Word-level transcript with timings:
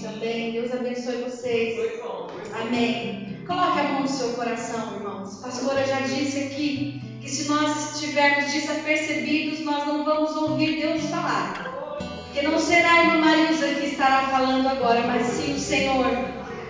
também. 0.00 0.52
Deus 0.52 0.72
abençoe 0.72 1.22
vocês. 1.22 2.00
Amém. 2.60 3.44
Coloque 3.46 3.80
a 3.80 3.82
mão 3.84 4.02
no 4.02 4.08
seu 4.08 4.30
coração, 4.34 4.94
irmãos. 4.94 5.38
A 5.38 5.48
pastora 5.48 5.84
já 5.84 6.00
disse 6.00 6.38
aqui 6.38 7.00
que 7.20 7.28
se 7.28 7.48
nós 7.48 7.94
estivermos 7.94 8.52
desapercebidos, 8.52 9.60
nós 9.60 9.86
não 9.86 10.04
vamos 10.04 10.36
ouvir 10.36 10.80
Deus 10.80 11.02
falar. 11.10 11.98
Porque 12.24 12.42
não 12.42 12.58
será 12.58 12.92
a 12.92 13.04
irmã 13.04 13.18
Marisa 13.18 13.66
que 13.74 13.86
estará 13.86 14.28
falando 14.28 14.68
agora, 14.68 15.06
mas 15.06 15.26
sim 15.26 15.54
o 15.54 15.58
Senhor. 15.58 16.06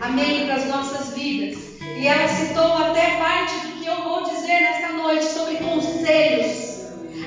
Amém 0.01 0.47
para 0.47 0.55
as 0.55 0.67
nossas 0.67 1.15
vidas. 1.15 1.59
E 1.81 2.07
ela 2.07 2.27
citou 2.27 2.73
até 2.79 3.19
parte 3.19 3.55
do 3.67 3.73
que 3.81 3.87
eu 3.87 4.03
vou 4.03 4.25
dizer 4.25 4.61
nesta 4.61 4.93
noite 4.93 5.27
sobre 5.27 5.57
conselhos. 5.57 6.71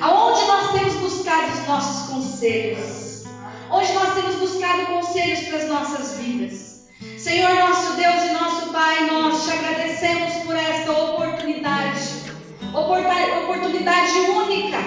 Aonde 0.00 0.46
nós 0.46 0.72
temos 0.72 0.94
buscado 0.94 1.52
os 1.52 1.66
nossos 1.68 2.08
conselhos? 2.10 3.03
Onde 3.74 3.92
nós 3.92 4.14
temos 4.14 4.36
buscado 4.36 4.86
conselhos 4.86 5.48
para 5.48 5.58
as 5.58 5.68
nossas 5.68 6.16
vidas? 6.18 6.86
Senhor 7.18 7.52
nosso 7.56 7.94
Deus 7.94 8.22
e 8.22 8.32
nosso 8.32 8.72
Pai, 8.72 9.10
nós 9.10 9.44
te 9.44 9.50
agradecemos 9.50 10.32
por 10.44 10.54
esta 10.54 10.92
oportunidade 10.92 12.24
oportunidade 12.72 14.12
única, 14.30 14.78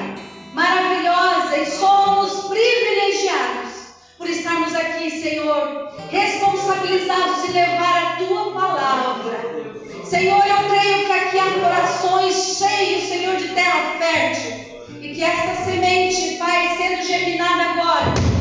maravilhosa, 0.53 1.57
e 1.57 1.65
somos 1.65 2.47
privilegiados 2.47 3.73
por 4.17 4.29
estarmos 4.29 4.73
aqui, 4.73 5.11
Senhor, 5.11 5.91
responsabilizados 6.09 7.43
em 7.43 7.51
levar 7.51 7.97
a 7.97 8.25
tua 8.25 8.53
palavra. 8.53 9.37
Senhor, 10.05 10.43
eu 10.47 10.69
creio 10.69 11.05
que 11.05 11.11
aqui 11.11 11.39
há 11.39 11.59
corações 11.59 12.57
cheios, 12.57 13.09
Senhor, 13.09 13.35
de 13.35 13.49
terra 13.49 13.97
fértil, 13.99 14.51
e 15.01 15.13
que 15.13 15.21
esta 15.21 15.65
semente, 15.65 16.37
Pai, 16.37 16.77
sendo 16.77 17.03
germinada 17.05 17.63
agora, 17.63 18.36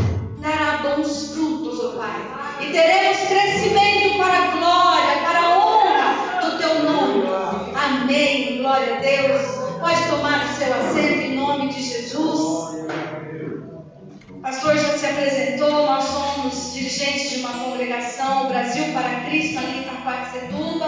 dará 0.47 0.77
bons 0.79 1.33
frutos, 1.33 1.81
ó 1.85 1.99
Pai, 1.99 2.21
e 2.61 2.71
teremos 2.71 3.19
crescimento 3.19 4.17
para 4.17 4.37
a 4.37 4.51
glória, 4.53 5.21
para 5.25 5.41
a 5.41 5.59
honra 5.59 6.41
do 6.41 6.59
teu 6.59 6.85
nome. 6.85 7.25
Amém. 7.75 8.59
Glória 8.59 8.97
a 8.97 9.01
Deus. 9.01 9.43
Pode 9.81 10.09
tomar 10.09 10.45
o 10.45 10.55
seu 10.57 10.73
assento 10.73 11.21
em 11.21 11.35
nome 11.35 11.69
de 11.69 11.83
Jesus. 11.83 12.77
O 14.31 14.41
pastor 14.41 14.77
já 14.77 14.97
se 14.97 15.07
apresentou, 15.07 15.87
nós 15.87 16.05
somos 16.05 16.73
dirigentes 16.75 17.31
de 17.31 17.37
uma 17.41 17.51
congregação 17.51 18.47
Brasil 18.47 18.93
para 18.93 19.25
Cristo, 19.27 19.59
ali 19.59 19.79
em 19.79 19.83
Itaquaquecetuba, 19.83 20.87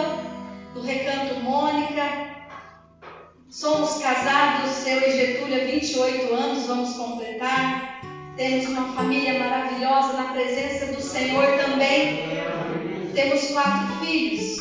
do 0.73 0.81
Recanto 0.81 1.39
Mônica. 1.41 2.29
Somos 3.49 4.01
casados, 4.01 4.87
eu 4.87 5.01
e 5.01 5.11
Getúlio, 5.11 5.61
há 5.61 5.65
28 5.65 6.33
anos, 6.33 6.65
vamos 6.65 6.93
completar. 6.93 7.78
Temos 8.39 8.67
uma 8.67 8.93
família 8.93 9.37
maravilhosa 9.37 10.13
na 10.13 10.31
presença 10.31 10.93
do 10.93 11.01
Senhor 11.01 11.45
também. 11.57 12.21
Temos 13.13 13.47
quatro 13.47 13.97
filhos. 13.97 14.57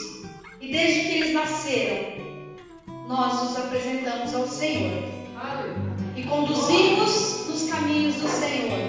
E 0.61 0.73
desde 0.73 1.01
que 1.03 1.15
eles 1.15 1.33
nasceram, 1.33 2.09
nós 3.07 3.41
nos 3.41 3.57
apresentamos 3.57 4.35
ao 4.35 4.49
Senhor 4.49 5.05
e 6.17 6.25
conduzimos 6.25 7.47
nos 7.47 7.71
caminhos 7.71 8.17
do 8.17 8.29
Senhor. 8.29 8.81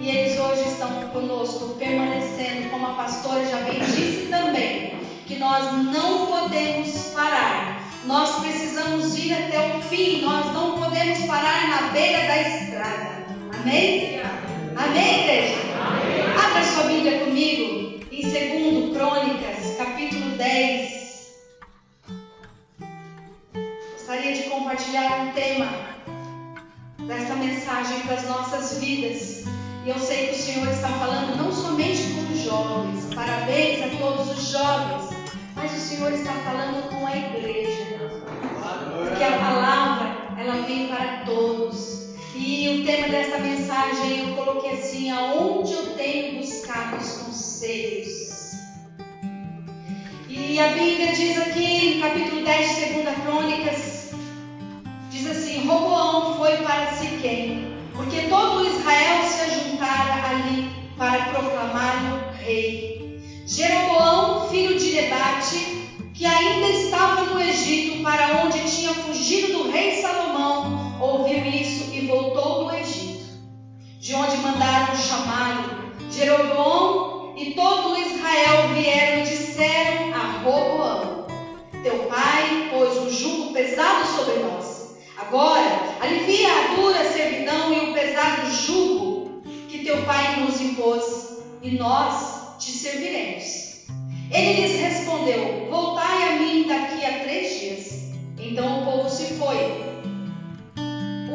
E 0.00 0.08
eles 0.08 0.40
hoje 0.40 0.70
estão 0.70 0.88
conosco, 1.08 1.74
permanecendo, 1.74 2.70
como 2.70 2.86
a 2.86 2.94
pastora 2.94 3.44
já 3.44 3.58
bem 3.58 3.78
disse 3.80 4.28
também, 4.30 5.00
que 5.26 5.36
nós 5.36 5.70
não 5.92 6.28
podemos 6.28 6.90
parar. 7.14 7.78
Nós 8.06 8.36
precisamos 8.40 9.18
ir 9.18 9.34
até 9.34 9.76
o 9.76 9.82
fim, 9.82 10.22
nós 10.22 10.50
não 10.54 10.78
podemos 10.78 11.18
parar 11.26 11.68
na 11.68 11.88
beira 11.88 12.26
da 12.26 12.40
estrada. 12.40 13.23
Amém? 13.64 14.20
Amém, 14.76 15.20
igreja? 15.22 15.56
Amém. 15.80 16.20
Abra 16.36 16.64
sua 16.64 16.82
Bíblia 16.82 17.20
comigo 17.20 17.98
em 18.12 18.20
2 18.20 18.94
Crônicas, 18.94 19.76
capítulo 19.78 20.36
10. 20.36 21.04
gostaria 23.94 24.34
de 24.34 24.42
compartilhar 24.50 25.22
um 25.22 25.32
tema 25.32 25.66
desta 27.06 27.36
mensagem 27.36 28.00
para 28.00 28.16
as 28.16 28.28
nossas 28.28 28.80
vidas. 28.80 29.44
E 29.86 29.88
eu 29.88 29.98
sei 29.98 30.26
que 30.26 30.34
o 30.34 30.42
Senhor 30.42 30.68
está 30.68 30.88
falando 30.88 31.34
não 31.34 31.50
somente 31.50 32.02
com 32.02 32.34
os 32.34 32.40
jovens, 32.40 33.14
parabéns 33.14 33.82
a 33.82 33.96
todos 33.96 34.30
os 34.30 34.50
jovens, 34.50 35.08
mas 35.54 35.72
o 35.72 35.80
Senhor 35.80 36.12
está 36.12 36.32
falando 36.32 36.86
com 36.90 37.06
a 37.06 37.16
igreja. 37.16 38.10
Porque 39.08 39.24
a 39.24 39.38
palavra, 39.38 40.16
ela 40.38 40.66
vem 40.66 40.88
para 40.88 41.24
todos. 41.24 42.03
E 42.36 42.80
o 42.80 42.84
tema 42.84 43.08
desta 43.08 43.38
mensagem 43.38 44.28
eu 44.28 44.36
coloquei 44.36 44.72
assim: 44.72 45.10
aonde 45.10 45.72
eu 45.72 45.94
tenho 45.94 46.38
buscado 46.38 46.96
os 46.96 47.12
conselhos. 47.12 48.54
E 50.28 50.58
a 50.58 50.68
Bíblia 50.68 51.12
diz 51.12 51.38
aqui, 51.38 51.94
no 51.94 52.00
capítulo 52.02 52.44
10 52.44 52.76
de 52.76 53.02
2 53.02 53.18
Crônicas, 53.22 53.94
Diz 55.14 55.28
assim: 55.30 55.64
Roboão 55.64 56.36
foi 56.36 56.56
para 56.56 56.92
Siquém, 56.96 57.78
porque 57.94 58.22
todo 58.22 58.66
Israel 58.66 59.22
se 59.22 59.40
ajuntara 59.42 60.28
ali 60.28 60.68
para 60.98 61.26
proclamar-no 61.26 62.32
rei. 62.32 63.22
Jeroboão, 63.46 64.48
filho 64.50 64.76
de 64.76 64.90
Debate, 64.90 65.88
que 66.12 66.26
ainda 66.26 66.68
estava 66.68 67.22
no 67.22 67.40
Egito, 67.40 68.02
para 68.02 68.44
onde 68.44 68.58
tinha 68.68 68.92
fugido 68.92 69.52
do 69.52 69.70
rei 69.70 70.02
de 74.04 74.14
onde 74.14 74.36
mandaram 74.36 74.94
chamá-lo. 74.94 75.94
Jeroboão 76.10 77.32
e 77.38 77.54
todo 77.54 77.98
Israel 77.98 78.74
vieram 78.74 79.20
e 79.20 79.22
disseram 79.22 80.12
a 80.14 80.42
Roboão: 80.42 81.26
Teu 81.82 82.00
pai 82.00 82.68
pôs 82.70 82.98
um 82.98 83.10
jugo 83.10 83.54
pesado 83.54 84.06
sobre 84.06 84.34
nós 84.40 84.74
Agora, 85.16 85.96
alivia 86.02 86.48
a 86.48 86.74
dura 86.74 87.02
servidão 87.10 87.72
e 87.72 87.90
o 87.90 87.94
pesado 87.94 88.50
jugo 88.50 89.42
que 89.70 89.82
teu 89.84 90.02
pai 90.02 90.40
nos 90.40 90.60
impôs, 90.60 91.38
e 91.62 91.70
nós 91.70 92.58
te 92.58 92.72
serviremos. 92.72 93.86
Ele 94.30 94.60
lhes 94.60 94.80
respondeu: 94.80 95.68
Voltai 95.70 96.28
a 96.28 96.32
mim 96.40 96.66
daqui 96.68 97.06
a 97.06 97.20
três 97.20 97.58
dias. 97.58 98.12
Então 98.38 98.82
o 98.82 98.84
povo 98.84 99.08
se 99.08 99.34
foi. 99.34 99.93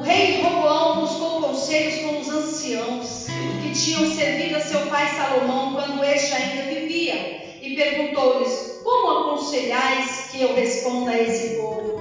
Rei 0.09 0.42
Roboão 0.42 1.06
buscou 1.06 1.40
conselhos 1.40 2.00
com 2.00 2.20
os 2.20 2.30
anciãos 2.31 3.28
que 3.62 3.80
tinham 3.80 4.08
servido 4.08 4.56
a 4.56 4.59
seu 4.59 4.88
pai 4.88 5.08
Salomão 5.16 5.72
quando 5.72 6.03
este 6.03 6.33
ainda 6.33 6.63
vivia, 6.63 7.38
e 7.62 7.75
perguntou-lhes: 7.75 8.81
Como 8.83 9.12
aconselhais 9.12 10.31
que 10.31 10.42
eu 10.42 10.56
responda 10.56 11.12
a 11.12 11.22
esse 11.22 11.54
povo? 11.56 11.95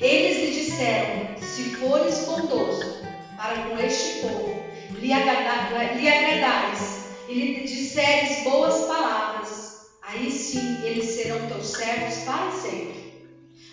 Eles 0.00 0.40
lhe 0.42 0.50
disseram: 0.50 1.32
Se 1.36 1.62
fores 1.76 2.18
bondoso 2.26 2.98
para 3.36 3.62
com 3.62 3.78
este 3.78 4.18
povo, 4.18 4.52
lhe, 4.90 5.12
agradares 5.12 6.98
e 7.28 7.34
lhe 7.34 7.60
disseres 7.60 8.42
boas 8.42 8.80
palavras, 8.80 9.78
aí 10.02 10.28
sim 10.28 10.84
eles 10.84 11.04
serão 11.14 11.46
teus 11.46 11.68
servos 11.70 12.16
para 12.18 12.50
sempre. 12.50 12.98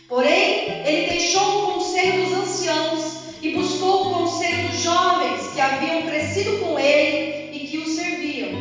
Porém, 0.07 0.67
ele 0.85 1.09
deixou 1.09 1.57
o 1.57 1.61
conselho 1.63 2.13
dos 2.13 2.31
anciãos 2.31 3.24
e 3.41 3.53
buscou 3.53 4.07
o 4.07 4.13
conselho 4.13 4.69
dos 4.69 4.81
jovens 4.81 5.47
que 5.53 5.61
haviam 5.61 6.03
crescido 6.03 6.59
com 6.59 6.79
ele 6.79 7.55
e 7.55 7.67
que 7.67 7.77
o 7.77 7.87
serviam. 7.87 8.51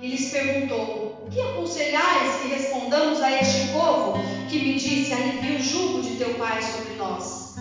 E 0.00 0.08
lhes 0.08 0.30
perguntou: 0.30 1.26
Que 1.30 1.40
aconselhais 1.40 2.40
que 2.40 2.48
respondamos 2.48 3.20
a 3.20 3.40
este 3.40 3.68
povo 3.72 4.14
que 4.48 4.58
me 4.58 4.74
disse: 4.74 5.12
Alivia 5.12 5.58
o 5.58 5.62
jugo 5.62 6.02
de 6.02 6.16
teu 6.16 6.34
pai 6.34 6.62
sobre 6.62 6.94
nós? 6.94 7.56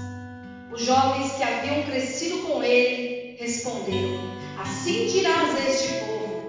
Os 0.71 0.83
jovens 0.83 1.31
que 1.33 1.43
haviam 1.43 1.83
crescido 1.83 2.39
com 2.39 2.63
ele 2.63 3.35
responderam: 3.39 4.19
Assim 4.61 5.07
dirás 5.07 5.55
a 5.55 5.69
este 5.69 5.93
povo: 5.95 6.43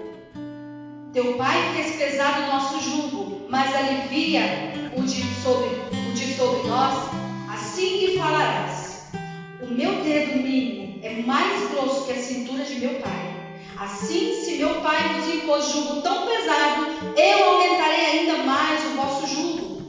Teu 1.13 1.33
pai 1.37 1.73
fez 1.73 1.95
pesado 1.95 2.43
o 2.43 2.47
nosso 2.47 2.79
jugo, 2.81 3.47
mas 3.49 3.73
alivia 3.73 4.41
o 4.95 5.01
de 5.01 5.23
sobre, 5.41 5.69
o 5.69 6.13
de 6.13 6.33
sobre 6.35 6.67
nós. 6.67 7.09
Assim 7.51 7.99
que 7.99 8.17
falarás: 8.17 8.78
O 9.69 9.71
meu 9.71 10.01
dedo 10.01 10.41
mínimo 10.41 10.99
é 11.03 11.21
mais 11.21 11.69
grosso 11.69 12.07
que 12.07 12.13
a 12.13 12.15
cintura 12.15 12.63
de 12.63 12.79
meu 12.79 12.95
pai. 13.01 13.53
Assim, 13.77 14.33
se 14.41 14.55
meu 14.55 14.81
pai 14.81 15.13
nos 15.13 15.31
impôs 15.31 15.65
jugo 15.67 16.01
tão 16.01 16.25
pesado, 16.25 16.87
eu 17.15 17.45
aumentarei 17.45 18.05
ainda 18.05 18.37
mais 18.37 18.83
o 18.87 18.95
vosso 18.95 19.27
jugo. 19.27 19.83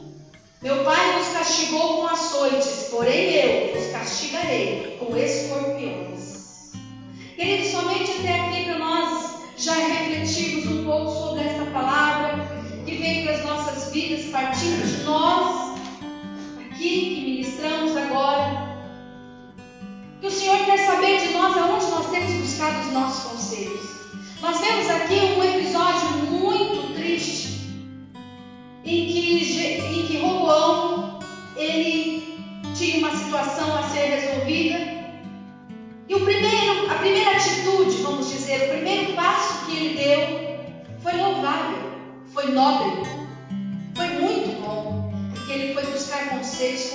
Meu 0.61 0.83
pai 0.83 1.17
nos 1.17 1.29
castigou 1.29 1.97
com 1.97 2.07
açoites, 2.07 2.89
porém 2.91 3.33
eu 3.33 3.75
os 3.75 3.87
castigarei 3.87 4.97
com 4.99 5.17
escorpiões. 5.17 6.69
Queridos, 7.35 7.71
somente 7.71 8.11
até 8.19 8.39
aqui 8.39 8.65
para 8.65 8.77
nós 8.77 8.90
buscado 22.61 22.79
os 22.81 22.93
nossos 22.93 23.31
conselhos. 23.31 23.81
Nós 24.39 24.59
vemos 24.59 24.87
aqui 24.87 25.15
um 25.35 25.43
episódio 25.43 26.09
muito 26.29 26.93
triste 26.93 27.89
em 28.85 29.07
que, 29.07 29.79
em 29.79 30.05
que 30.05 30.17
Roboão 30.19 31.19
ele 31.55 32.37
tinha 32.75 32.99
uma 32.99 33.17
situação 33.17 33.75
a 33.77 33.83
ser 33.83 34.05
resolvida 34.09 34.77
e 36.07 36.13
o 36.13 36.19
primeiro, 36.23 36.91
a 36.91 36.95
primeira 36.95 37.31
atitude, 37.31 38.03
vamos 38.03 38.29
dizer, 38.29 38.67
o 38.67 38.69
primeiro 38.75 39.13
passo 39.13 39.65
que 39.65 39.77
ele 39.77 39.95
deu 39.95 40.99
foi 41.01 41.13
louvável, 41.13 41.79
foi 42.31 42.51
nobre, 42.51 43.09
foi 43.95 44.07
muito 44.07 44.61
bom, 44.61 45.11
porque 45.33 45.51
ele 45.51 45.73
foi 45.73 45.85
buscar 45.85 46.29
conselhos 46.29 46.90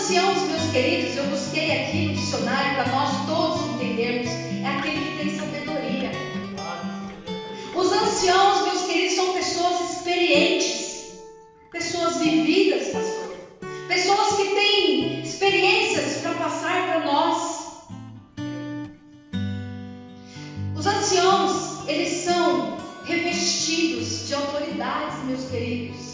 anciãos, 0.00 0.42
meus 0.48 0.72
queridos, 0.72 1.14
eu 1.14 1.24
busquei 1.26 1.70
aqui 1.72 2.06
no 2.06 2.14
dicionário 2.14 2.74
para 2.74 2.90
nós 2.90 3.26
todos 3.26 3.74
entendermos, 3.74 4.30
é 4.30 4.66
aquele 4.66 5.04
que 5.04 5.16
tem 5.18 5.38
sabedoria. 5.38 6.10
Os 7.74 7.92
anciãos, 7.92 8.62
meus 8.62 8.82
queridos, 8.86 9.14
são 9.14 9.34
pessoas 9.34 9.90
experientes, 9.90 11.20
pessoas 11.70 12.16
vividas, 12.16 12.88
pastor. 12.88 13.36
Pessoas 13.88 14.36
que 14.36 14.54
têm 14.54 15.22
experiências 15.22 16.22
para 16.22 16.34
passar 16.34 16.86
para 16.86 17.04
nós. 17.04 17.60
Os 20.76 20.86
anciãos, 20.86 21.86
eles 21.86 22.24
são 22.24 22.78
revestidos 23.04 24.26
de 24.26 24.34
autoridades, 24.34 25.24
meus 25.24 25.44
queridos. 25.50 26.10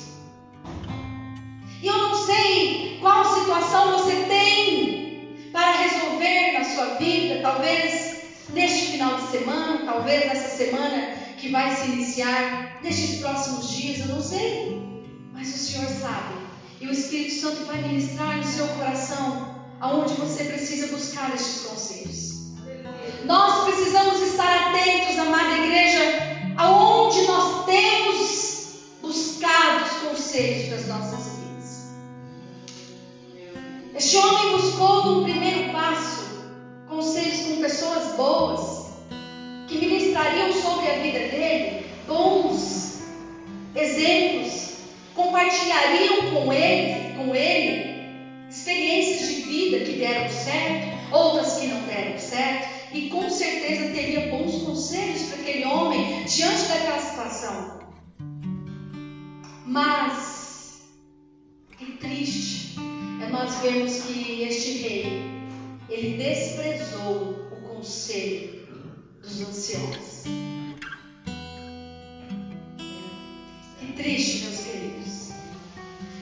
E 1.86 1.88
eu 1.88 1.98
não 1.98 2.14
sei 2.16 2.98
qual 3.00 3.24
situação 3.24 3.92
você 3.92 4.16
tem 4.24 5.38
para 5.52 5.70
resolver 5.70 6.58
na 6.58 6.64
sua 6.64 6.94
vida, 6.96 7.38
talvez 7.40 8.22
neste 8.48 8.90
final 8.90 9.14
de 9.14 9.30
semana, 9.30 9.86
talvez 9.86 10.26
nessa 10.26 10.56
semana 10.56 11.14
que 11.38 11.48
vai 11.48 11.76
se 11.76 11.92
iniciar, 11.92 12.80
nestes 12.82 13.20
próximos 13.20 13.70
dias, 13.70 14.00
eu 14.00 14.16
não 14.16 14.20
sei. 14.20 14.82
Mas 15.32 15.54
o 15.54 15.58
Senhor 15.58 15.88
sabe. 15.88 16.34
E 16.80 16.88
o 16.88 16.90
Espírito 16.90 17.40
Santo 17.40 17.66
vai 17.66 17.80
ministrar 17.82 18.36
no 18.36 18.42
seu 18.42 18.66
coração 18.66 19.64
aonde 19.78 20.14
você 20.14 20.42
precisa 20.42 20.88
buscar 20.88 21.36
estes 21.36 21.66
conselhos. 21.66 22.32
Nós 23.26 23.62
precisamos 23.62 24.20
estar 24.22 24.70
atentos, 24.70 25.16
amada 25.20 25.56
igreja, 25.58 26.00
aonde 26.56 27.22
nós 27.28 27.64
temos 27.64 28.70
buscado 29.00 29.84
os 29.84 30.08
conselhos 30.08 30.68
das 30.70 30.88
nossas. 30.88 31.35
Este 33.96 34.19
homem 34.19 34.52
buscou 34.52 35.06
no 35.06 35.22
primeiro 35.25 35.72
passo 35.72 36.26
conselhos 36.87 37.46
com 37.46 37.62
pessoas 37.62 38.14
boas 38.14 38.90
que 39.66 39.78
ministrariam 39.78 40.52
sobre 40.52 40.90
a 40.90 40.98
vida 40.98 41.19
dele 41.19 41.87
bons 42.06 42.98
exemplos 43.75 44.75
compartilhariam 45.14 46.31
com 46.31 46.52
ele, 46.52 47.14
com 47.16 47.34
ele 47.34 47.96
experiências 48.50 49.28
de 49.31 49.43
vida 49.44 49.78
que 49.87 49.93
deram 49.93 50.28
certo, 50.28 51.14
outras 51.14 51.54
que 51.54 51.66
não 51.69 51.81
deram 51.87 52.19
certo, 52.19 52.69
e 52.92 53.08
com 53.08 53.31
certeza 53.31 53.94
teria 53.94 54.28
bons 54.28 54.62
conselhos 54.62 55.22
para 55.22 55.40
aquele 55.40 55.64
homem 55.64 56.22
diante 56.25 56.69
daquela 56.69 57.00
situação. 57.00 57.78
Mas 59.64 60.82
que 61.78 61.92
triste 61.92 62.76
é 63.22 63.28
nós 63.28 63.56
vermos 63.60 64.02
que 64.02 64.42
este 64.42 64.78
rei 64.78 65.22
ele 65.88 66.16
desprezou 66.16 67.48
o 67.52 67.74
conselho 67.74 68.66
dos 69.22 69.40
anciãos. 69.40 70.24
Que 73.78 73.92
triste, 73.94 74.44
meus 74.44 74.66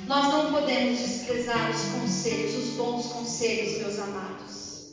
nós 0.06 0.28
não 0.32 0.52
podemos 0.52 0.98
desprezar 0.98 1.70
os 1.70 1.82
conselhos, 1.98 2.54
os 2.54 2.74
bons 2.74 3.06
conselhos, 3.06 3.78
meus 3.78 3.98
amados. 3.98 4.92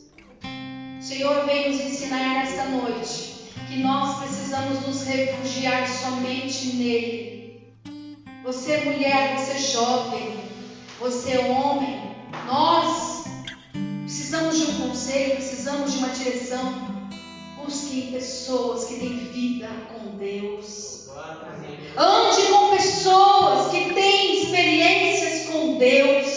O 1.00 1.03
Senhor 1.03 1.45
vem 1.45 1.69
nos 1.69 1.81
ensinar 1.81 2.44
nesta 2.44 2.65
noite 2.65 3.33
que 3.68 3.77
nós 3.80 4.19
precisamos 4.19 4.88
nos 4.88 5.03
refugiar 5.03 5.86
somente 5.88 6.68
nele. 6.77 7.74
Você, 8.44 8.77
mulher, 8.77 9.38
você, 9.38 9.59
jovem, 9.59 10.33
você, 11.01 11.36
homem, 11.39 12.15
nós 12.45 13.24
precisamos 14.03 14.56
de 14.56 14.71
um 14.71 14.89
conselho, 14.89 15.36
precisamos 15.36 15.94
de 15.94 15.98
uma 15.98 16.09
direção. 16.09 16.92
Busque 17.57 18.12
pessoas 18.12 18.86
que 18.86 19.00
têm 19.00 19.18
vida 19.18 19.68
com 19.89 20.15
Deus. 20.18 21.07
Ande 21.98 22.42
com 22.51 22.69
pessoas 22.69 23.71
que 23.71 23.94
têm 23.95 24.44
experiências 24.44 25.50
com 25.50 25.77
Deus. 25.80 26.31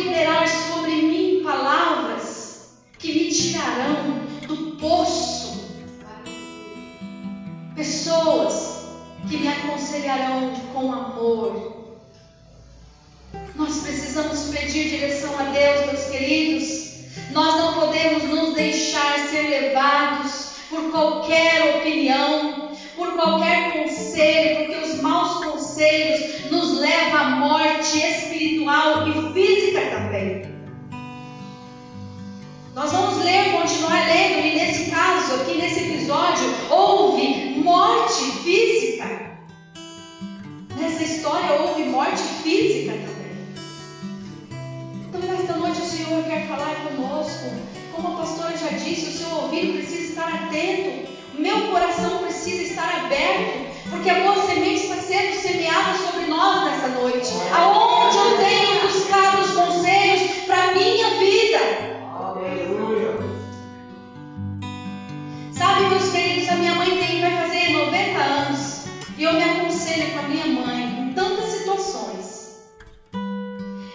Liberar 0.00 0.46
sobre 0.48 0.90
mim 1.02 1.42
palavras 1.42 2.78
que 2.98 3.12
me 3.12 3.32
tirarão 3.32 4.26
do 4.46 4.76
poço. 4.76 5.68
Pessoas 7.74 8.86
que 9.28 9.36
me 9.36 9.48
aconselharão 9.48 10.52
com 10.72 10.92
amor. 10.92 11.96
Nós 13.54 13.78
precisamos 13.78 14.54
pedir 14.54 14.88
direção 14.88 15.36
a 15.38 15.44
Deus, 15.44 15.86
meus 15.86 16.04
queridos. 16.04 16.88
Nós 17.32 17.56
não 17.56 17.74
podemos 17.74 18.22
nos 18.24 18.54
deixar 18.54 19.18
ser 19.28 19.48
levados 19.48 20.48
por 20.70 20.90
qualquer 20.90 21.76
opinião, 21.76 22.57
por 23.08 23.14
qualquer 23.14 23.72
conselho, 23.72 24.66
porque 24.66 24.86
os 24.86 25.00
maus 25.00 25.44
conselhos 25.44 26.50
nos 26.50 26.78
levam 26.78 27.18
à 27.18 27.30
morte 27.30 27.98
espiritual 27.98 29.08
e 29.08 29.32
física 29.32 29.80
também. 29.90 30.58
Nós 32.74 32.92
vamos 32.92 33.24
ler, 33.24 33.52
continuar 33.52 34.06
lendo, 34.06 34.46
e 34.46 34.54
nesse 34.56 34.90
caso, 34.90 35.34
aqui 35.34 35.58
nesse 35.58 35.80
episódio, 35.80 36.44
houve 36.70 37.60
morte 37.62 38.24
física. 38.42 39.38
Nessa 40.76 41.02
história 41.02 41.60
houve 41.62 41.84
morte 41.84 42.22
física 42.42 42.92
também. 42.92 43.18
Então, 45.08 45.20
nesta 45.20 45.54
noite, 45.54 45.80
o 45.80 45.84
Senhor 45.84 46.22
quer 46.24 46.46
falar 46.46 46.76
conosco. 46.86 47.50
Como 47.92 48.08
a 48.08 48.20
pastora 48.20 48.56
já 48.56 48.68
disse, 48.68 49.08
o 49.08 49.12
seu 49.12 49.36
ouvido 49.36 49.72
precisa 49.72 50.10
estar 50.10 50.32
atento, 50.32 51.07
meu 51.38 51.68
coração 51.68 52.18
precisa 52.18 52.62
estar 52.64 53.04
aberto, 53.04 53.68
porque 53.90 54.10
a 54.10 54.20
boa 54.20 54.46
semente 54.46 54.82
está 54.82 54.96
sendo 54.96 55.40
semeada 55.40 55.96
sobre 55.98 56.26
nós 56.26 56.64
nesta 56.64 56.88
noite. 56.88 57.32
Aonde 57.52 58.16
eu 58.16 58.38
tenho 58.38 58.82
buscado 58.82 59.42
os 59.42 59.50
conselhos 59.52 60.30
para 60.46 60.64
a 60.64 60.72
minha 60.72 61.10
vida? 61.10 61.58
Sabe, 65.52 65.86
meus 65.86 66.10
queridos, 66.10 66.48
a 66.48 66.54
minha 66.56 66.74
mãe 66.74 66.98
tem, 66.98 67.20
vai 67.20 67.36
fazer 67.36 67.70
90 67.70 68.18
anos 68.18 68.84
e 69.16 69.22
eu 69.22 69.32
me 69.32 69.42
aconselho 69.42 70.12
com 70.12 70.18
a 70.18 70.22
minha 70.22 70.46
mãe 70.46 70.84
em 70.84 71.12
tantas 71.12 71.44
situações. 71.46 72.58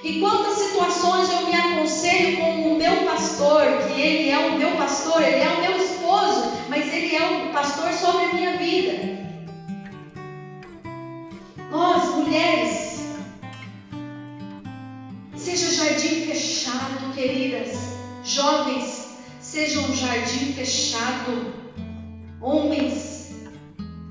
E 0.04 0.20
quantas 0.20 0.58
situações 0.58 1.30
eu 1.30 1.48
me 1.48 1.56
aconselho 1.56 2.38
com 2.38 2.74
o 2.74 2.78
meu 2.78 3.06
pastor, 3.06 3.64
que 3.88 4.02
ele 4.02 4.30
é 4.30 4.38
o 4.38 4.58
meu 4.58 4.72
pastor, 4.72 5.22
ele 5.22 5.42
é 5.42 5.50
o 5.50 5.62
meu 5.62 5.78
esposo, 5.78 6.52
mas 6.76 6.92
ele 6.92 7.16
é 7.16 7.46
o 7.46 7.54
pastor 7.54 7.92
sobre 7.92 8.26
a 8.26 8.34
minha 8.34 8.58
vida. 8.58 8.94
Nós, 11.70 12.16
mulheres, 12.16 13.04
seja 15.36 15.72
jardim 15.72 16.26
fechado, 16.26 17.14
queridas, 17.14 17.78
jovens, 18.24 19.08
seja 19.40 19.82
um 19.82 19.96
jardim 19.96 20.54
fechado. 20.54 21.54
Homens, 22.42 23.36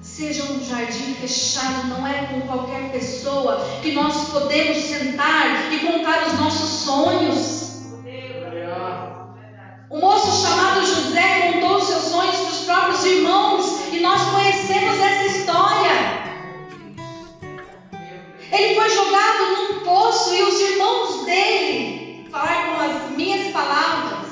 seja 0.01 0.45
um 0.45 0.65
jardim 0.65 1.15
fechado, 1.15 1.89
não 1.89 2.07
é 2.07 2.27
com 2.27 2.43
qualquer 2.43 2.93
pessoa 2.93 3.67
que 3.83 3.91
nós 3.91 4.29
podemos 4.29 4.79
sentar 4.79 5.73
e 5.73 5.81
contar 5.81 6.29
os 6.29 6.39
nossos 6.39 6.85
sonhos. 6.85 7.62
O 9.93 9.99
moço 9.99 10.41
chamado 10.41 10.81
José 10.87 11.53
contou 11.53 11.77
os 11.77 11.85
seus 11.85 12.05
sonhos 12.05 12.35
para 12.35 12.51
os 12.51 12.61
próprios 12.61 13.05
irmãos 13.05 13.93
e 13.93 14.01
nós 14.01 14.23
conhecemos 14.31 14.99
essa 14.99 15.27
história. 15.27 16.23
Ele 18.51 18.75
foi 18.75 18.89
jogado 18.89 19.53
num 19.55 19.81
poço 19.81 20.35
e 20.35 20.43
os 20.45 20.59
irmãos 20.59 21.27
dele 21.27 22.27
falaram 22.31 22.75
com 22.75 22.81
as 22.81 23.11
minhas 23.11 23.53
palavras. 23.53 24.29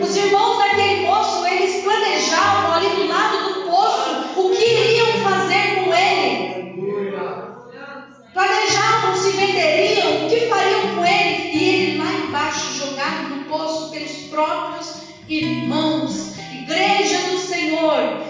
Os 0.00 0.16
irmãos 0.16 0.58
daquele 0.58 1.04
moço, 1.04 1.44
eles 1.46 1.82
planejavam 1.82 2.72
ali 2.72 2.88
do 2.90 3.08
lado 3.08 3.54
do 3.54 3.62
poço 3.68 4.40
o 4.40 4.50
que 4.50 4.64
iriam 4.64 5.20
fazer 5.24 5.82
com 5.82 5.92
ele. 5.92 6.62
Planejavam 8.32 9.16
se 9.16 9.32
venderiam, 9.32 10.26
o 10.26 10.30
que 10.30 10.46
fariam 10.46 10.94
com 10.94 11.04
ele 11.04 11.21
posto 13.52 13.90
pelos 13.90 14.12
próprios 14.30 15.02
irmãos. 15.28 16.32
Igreja 16.52 17.30
do 17.30 17.38
Senhor, 17.38 18.21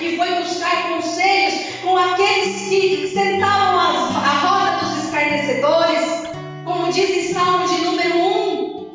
e 0.00 0.16
foi 0.16 0.34
buscar 0.42 0.88
conselhos 0.88 1.54
com 1.82 1.96
aqueles 1.96 2.68
que 2.68 3.08
sentavam 3.08 3.80
à 4.16 4.30
roda 4.40 4.84
dos 4.84 5.04
escarnecedores, 5.04 6.04
como 6.64 6.92
diz 6.92 7.10
em 7.10 7.32
Salmo 7.32 7.66
de 7.68 7.80
número 7.82 8.18
1, 8.18 8.88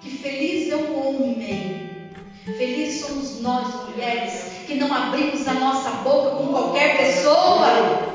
que 0.00 0.10
feliz 0.10 0.72
é 0.72 0.76
o 0.76 1.08
homem, 1.08 2.10
feliz 2.44 3.00
somos 3.00 3.40
nós, 3.40 3.88
mulheres, 3.88 4.52
que 4.66 4.74
não 4.74 4.92
abrimos 4.94 5.46
a 5.46 5.54
nossa 5.54 5.90
boca 6.02 6.36
com 6.36 6.48
qualquer 6.48 6.96
pessoa. 6.96 8.14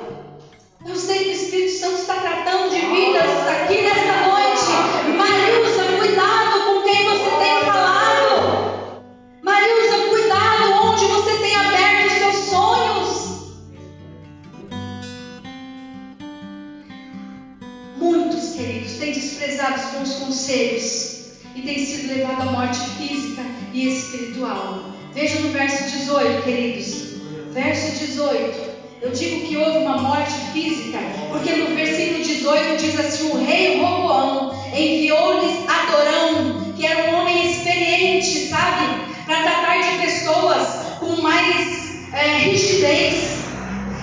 Eu 0.85 0.95
sei 0.95 1.25
que 1.25 1.29
o 1.29 1.33
Espírito 1.33 1.77
Santo 1.77 1.95
está 1.95 2.15
tratando 2.15 2.69
de 2.69 2.79
vidas 2.79 3.47
aqui 3.47 3.81
nesta 3.81 4.27
noite. 4.27 4.48
E 20.51 21.61
têm 21.63 21.85
sido 21.85 22.11
levados 22.11 22.47
à 22.47 22.51
morte 22.51 22.79
física 22.97 23.43
e 23.71 23.87
espiritual. 23.87 24.83
Veja 25.13 25.41
no 25.41 25.49
verso 25.49 25.83
18, 25.83 26.41
queridos. 26.41 27.09
Verso 27.51 27.99
18. 27.99 28.69
Eu 29.01 29.11
digo 29.11 29.47
que 29.47 29.57
houve 29.57 29.77
uma 29.77 29.97
morte 29.97 30.33
física, 30.51 30.97
porque 31.29 31.55
no 31.55 31.75
versículo 31.75 32.23
18 32.23 32.81
diz 32.81 32.99
assim: 32.99 33.29
O 33.29 33.45
rei 33.45 33.79
Roboão 33.79 34.51
enviou-lhes 34.75 35.55
Adorão, 35.69 36.73
que 36.75 36.85
era 36.85 37.11
um 37.11 37.21
homem 37.21 37.51
experiente, 37.51 38.49
sabe? 38.49 39.03
Para 39.27 39.43
tratar 39.43 39.77
de 39.83 40.03
pessoas 40.03 40.67
com 40.99 41.21
mais 41.21 42.11
é, 42.11 42.39
rigidez. 42.39 43.37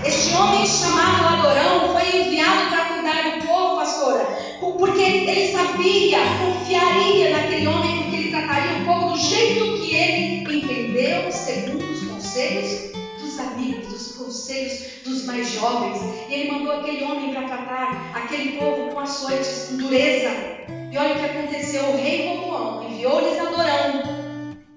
Este 0.05 0.33
homem 0.37 0.65
chamado 0.65 1.41
Adorão 1.41 1.93
foi 1.93 2.21
enviado 2.21 2.71
para 2.71 2.85
cuidar 2.85 3.37
do 3.37 3.47
povo, 3.47 3.77
pastora, 3.77 4.57
porque 4.77 5.03
ele 5.03 5.53
sabia, 5.53 6.19
confiaria 6.41 7.31
naquele 7.31 7.67
homem, 7.67 8.03
porque 8.03 8.17
ele 8.17 8.31
trataria 8.31 8.83
o 8.83 8.85
povo 8.85 9.13
do 9.13 9.19
jeito 9.19 9.81
que 9.81 9.95
ele 9.95 10.57
entendeu, 10.59 11.31
segundo 11.33 11.85
os 11.85 12.05
conselhos 12.07 12.93
dos 13.21 13.39
amigos, 13.39 13.89
dos 13.89 14.13
conselhos 14.17 15.03
dos 15.05 15.25
mais 15.25 15.53
jovens. 15.53 16.01
E 16.29 16.35
ele 16.35 16.51
mandou 16.53 16.73
aquele 16.73 17.05
homem 17.05 17.33
para 17.33 17.43
tratar 17.43 18.13
aquele 18.15 18.59
povo 18.59 18.91
com 18.91 19.01
açoites, 19.01 19.69
com 19.71 19.77
dureza. 19.77 20.31
E 20.91 20.99
olha 20.99 21.15
o 21.15 21.19
que 21.19 21.25
aconteceu: 21.25 21.85
o 21.91 21.97
rei 21.97 22.29
Roboão 22.29 22.89
enviou-lhes 22.91 23.39
Adorão, 23.39 24.03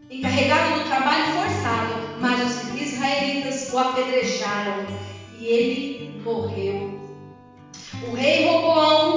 encarregado 0.10 0.79
do 0.79 0.86
trabalho 0.86 1.25
forçado, 1.34 1.94
mas 2.20 2.39
os 2.46 2.82
israelitas 2.82 3.72
o 3.74 3.77
apedrejaram 3.77 4.86
e 5.39 5.46
ele 5.46 6.22
morreu. 6.24 7.00
O 8.08 8.15
rei 8.15 8.46
Roboão 8.46 9.08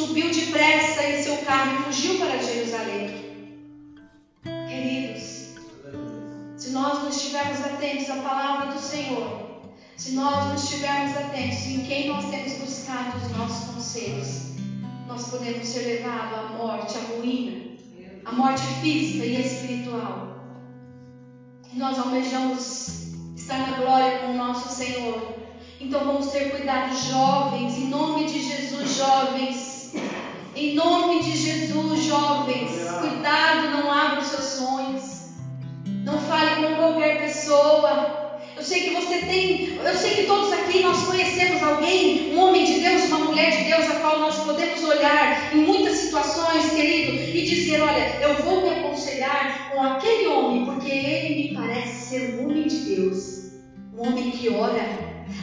subiu 0.00 0.30
depressa 0.30 1.02
em 1.04 1.22
seu 1.22 1.36
carro 1.38 1.74
e 1.74 1.82
fugiu 1.84 2.18
para 2.18 2.38
Jerusalém. 2.38 3.10
Queridos, 4.42 5.56
se 6.56 6.70
nós 6.70 7.00
não 7.00 7.10
estivermos 7.10 7.60
atentos 7.60 8.08
à 8.08 8.16
palavra 8.16 8.72
do 8.72 8.80
Senhor, 8.80 9.68
se 9.98 10.12
nós 10.12 10.46
não 10.46 10.54
estivermos 10.54 11.14
atentos 11.18 11.66
em 11.66 11.80
quem 11.80 12.08
nós 12.08 12.24
temos 12.30 12.52
buscado 12.54 13.18
os 13.18 13.36
nossos 13.36 13.74
conselhos, 13.74 14.54
nós 15.06 15.28
podemos 15.28 15.68
ser 15.68 15.80
levados 15.80 16.38
à 16.38 16.42
morte, 16.56 16.96
à 16.96 17.00
ruína, 17.14 17.76
à 18.24 18.32
morte 18.32 18.62
física 18.80 19.26
e 19.26 19.38
espiritual. 19.38 20.46
E 21.74 21.78
nós 21.78 21.98
almejamos 21.98 23.12
estar 23.36 23.58
na 23.58 23.76
glória 23.76 24.20
com 24.20 24.32
o 24.32 24.36
nosso 24.36 24.74
Senhor. 24.74 25.34
Então 25.78 26.06
vamos 26.06 26.28
ter 26.28 26.52
cuidado, 26.52 26.96
jovens, 26.96 27.76
em 27.76 27.88
nome 27.88 28.24
de 28.24 28.40
Jesus, 28.40 28.96
jovens. 28.96 29.69
Em 30.54 30.74
nome 30.74 31.22
de 31.22 31.36
Jesus, 31.36 32.04
jovens. 32.04 32.70
Cuidado, 33.00 33.70
não 33.70 33.90
abra 33.90 34.20
os 34.20 34.26
seus 34.26 34.44
sonhos. 34.44 35.30
Não 36.04 36.18
fale 36.18 36.66
com 36.66 36.74
qualquer 36.74 37.20
pessoa. 37.20 38.40
Eu 38.56 38.64
sei 38.64 38.80
que 38.80 38.94
você 38.94 39.18
tem, 39.20 39.76
eu 39.76 39.94
sei 39.94 40.16
que 40.16 40.24
todos 40.24 40.52
aqui 40.52 40.82
nós 40.82 41.04
conhecemos 41.04 41.62
alguém, 41.62 42.34
um 42.34 42.40
homem 42.40 42.64
de 42.64 42.80
Deus, 42.80 43.04
uma 43.04 43.20
mulher 43.20 43.56
de 43.56 43.64
Deus, 43.64 43.86
a 43.86 44.00
qual 44.00 44.18
nós 44.18 44.36
podemos 44.40 44.84
olhar 44.84 45.54
em 45.54 45.58
muitas 45.58 45.96
situações, 45.96 46.70
querido, 46.72 47.12
e 47.12 47.42
dizer: 47.42 47.80
olha, 47.80 48.18
eu 48.20 48.34
vou 48.42 48.62
me 48.62 48.68
aconselhar 48.68 49.70
com 49.72 49.82
aquele 49.82 50.26
homem, 50.26 50.66
porque 50.66 50.90
ele 50.90 51.34
me 51.36 51.54
parece 51.54 52.10
ser 52.10 52.34
um 52.34 52.44
homem 52.44 52.66
de 52.66 52.76
Deus, 52.80 53.52
um 53.96 54.06
homem 54.06 54.30
que 54.30 54.50
ora. 54.50 54.84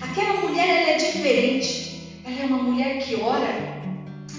Aquela 0.01 0.41
mulher 0.41 0.67
ela 0.67 0.89
é 0.91 0.97
diferente, 0.97 2.21
ela 2.23 2.39
é 2.39 2.45
uma 2.45 2.61
mulher 2.61 2.99
que 2.99 3.15
ora. 3.15 3.66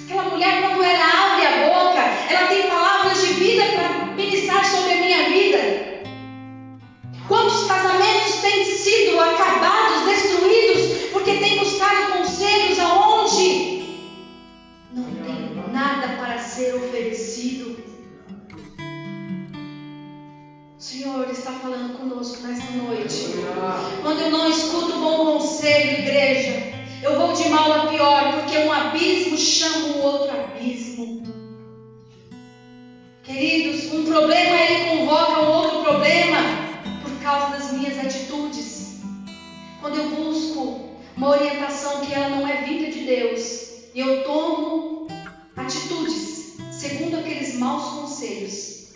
Aquela 0.08 0.30
mulher, 0.30 0.62
quando 0.62 0.82
ela 0.82 1.34
abre 1.34 1.46
a 1.46 1.68
boca, 1.68 2.00
ela 2.00 2.48
tem 2.48 2.66
palavras 2.66 3.20
de 3.20 3.34
vida 3.34 3.62
para 3.76 4.06
ministrar 4.16 4.64
sobre 4.64 4.92
a 4.92 4.96
minha 4.96 5.28
vida. 5.28 5.58
Quantos 7.28 7.64
casamentos 7.64 8.36
têm 8.36 8.64
sido 8.64 9.20
acabados, 9.20 10.06
destruídos, 10.06 11.10
porque 11.12 11.36
têm 11.36 11.58
buscado 11.58 12.12
conselhos 12.14 12.78
aonde 12.80 13.82
não 14.94 15.04
tem 15.04 15.72
nada 15.74 16.16
para 16.16 16.38
ser 16.38 16.76
oferecido? 16.76 17.76
O 20.78 20.80
Senhor 20.80 21.30
está 21.30 21.52
falando 21.52 21.98
conosco 21.98 22.46
nesta 22.46 22.72
noite. 22.72 23.26
Quando 24.00 24.20
eu 24.20 24.30
não 24.30 24.48
escuto 24.48 25.00
bom 25.00 25.34
conselho, 25.34 25.98
igreja, 25.98 26.67
eu 27.02 27.18
vou 27.18 27.32
de 27.32 27.48
mal 27.48 27.72
a 27.72 27.86
pior, 27.86 28.32
porque 28.34 28.58
um 28.58 28.72
abismo 28.72 29.36
chama 29.36 29.86
o 29.88 30.02
outro 30.02 30.30
abismo. 30.30 31.22
Queridos, 33.22 33.92
um 33.92 34.04
problema 34.04 34.56
ele 34.56 34.90
convoca 34.90 35.40
um 35.42 35.48
outro 35.52 35.82
problema 35.82 36.38
por 37.02 37.12
causa 37.22 37.56
das 37.56 37.72
minhas 37.72 37.98
atitudes. 37.98 39.00
Quando 39.80 39.96
eu 39.96 40.08
busco 40.10 40.98
uma 41.16 41.30
orientação 41.30 42.00
que 42.00 42.14
ela 42.14 42.30
não 42.30 42.48
é 42.48 42.62
vinda 42.62 42.90
de 42.90 43.00
Deus, 43.00 43.68
e 43.94 44.00
eu 44.00 44.24
tomo 44.24 45.08
atitudes 45.56 46.56
segundo 46.70 47.18
aqueles 47.18 47.58
maus 47.58 48.00
conselhos, 48.00 48.88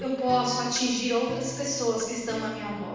eu 0.00 0.10
posso 0.16 0.62
atingir 0.62 1.12
outras 1.14 1.52
pessoas 1.52 2.04
que 2.04 2.14
estão 2.14 2.36
à 2.36 2.48
minha 2.48 2.66
volta. 2.72 2.87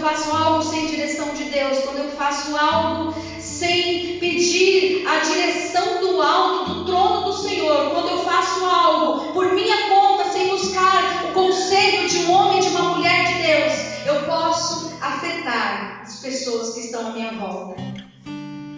Faço 0.00 0.30
algo 0.30 0.62
sem 0.62 0.86
direção 0.86 1.34
de 1.34 1.44
Deus, 1.44 1.80
quando 1.80 1.98
eu 1.98 2.10
faço 2.12 2.56
algo 2.56 3.14
sem 3.38 4.18
pedir 4.18 5.06
a 5.06 5.18
direção 5.18 6.00
do 6.00 6.22
alto, 6.22 6.72
do 6.72 6.84
trono 6.84 7.24
do 7.26 7.32
Senhor, 7.32 7.90
quando 7.90 8.08
eu 8.08 8.18
faço 8.18 8.64
algo 8.64 9.32
por 9.32 9.52
minha 9.52 9.88
conta, 9.88 10.30
sem 10.30 10.48
buscar 10.48 11.24
o 11.28 11.32
conselho 11.32 12.08
de 12.08 12.18
um 12.18 12.32
homem, 12.32 12.60
de 12.60 12.68
uma 12.68 12.94
mulher 12.94 13.26
de 13.26 13.42
Deus, 13.42 13.72
eu 14.06 14.22
posso 14.22 14.96
afetar 15.00 16.02
as 16.02 16.20
pessoas 16.20 16.74
que 16.74 16.80
estão 16.80 17.08
à 17.08 17.10
minha 17.10 17.32
volta. 17.32 17.82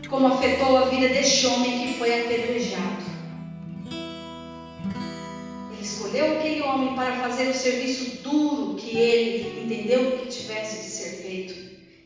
Como 0.08 0.26
afetou 0.26 0.78
a 0.78 0.86
vida 0.86 1.08
deste 1.08 1.46
homem 1.46 1.86
que 1.86 1.98
foi 1.98 2.22
apedrejado 2.22 3.09
escolheu 6.10 6.38
aquele 6.38 6.60
homem 6.62 6.94
para 6.96 7.16
fazer 7.20 7.48
o 7.48 7.54
serviço 7.54 8.22
duro 8.22 8.74
que 8.74 8.98
ele 8.98 9.64
entendeu 9.64 10.18
que 10.18 10.26
tivesse 10.26 10.82
de 10.82 10.90
ser 10.90 11.22
feito. 11.22 11.54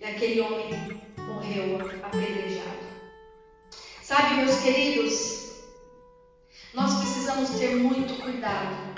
E 0.01 0.05
aquele 0.05 0.43
homem 0.43 1.01
morreu 1.17 1.79
apedrejado. 2.03 2.85
Sabe, 4.03 4.35
meus 4.35 4.61
queridos, 4.61 5.63
nós 6.75 6.95
precisamos 6.97 7.49
ter 7.59 7.77
muito 7.77 8.21
cuidado. 8.23 8.95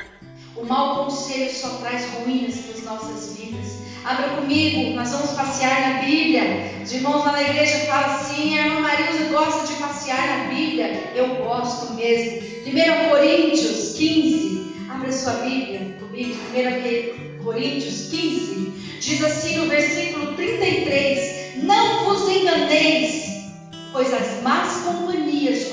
O 0.56 0.64
mau 0.64 1.04
conselho 1.04 1.54
só 1.54 1.68
traz 1.76 2.04
ruínas 2.14 2.56
para 2.58 2.75
as 2.75 2.82
nossas 2.82 3.36
vidas. 3.36 3.76
Abra 4.04 4.30
comigo, 4.30 4.96
nós 4.96 5.10
vamos 5.10 5.30
passear 5.32 5.94
na 5.94 6.02
Bíblia. 6.02 6.42
Os 6.82 6.92
irmãos 6.92 7.25
lá 7.25 7.32
na 7.32 7.42
igreja 7.42 7.86
falam 7.86 8.16
assim: 8.16 8.58
a 8.58 8.66
irmã 8.66 8.80
Marilza 8.80 9.25
gosta 9.30 9.72
de 9.72 9.80
passear 9.80 10.26
na 10.26 10.44
Bíblia. 10.48 11.12
Eu 11.14 11.36
gosto 11.36 11.94
mesmo. 11.94 12.56
1 12.66 13.10
Coríntios 13.10 13.94
15, 13.96 14.65
Abra 14.96 15.12
sua 15.12 15.34
Bíblia 15.34 15.94
comigo, 16.00 16.34
1 17.38 17.44
Coríntios 17.44 18.08
15, 18.08 18.72
diz 18.98 19.22
assim 19.22 19.58
no 19.58 19.66
versículo 19.66 20.34
33: 20.34 21.62
Não 21.64 22.06
vos 22.06 22.26
enganeis, 22.26 23.26
pois 23.92 24.10
as 24.14 24.40
más 24.42 24.84
companhias 24.84 25.64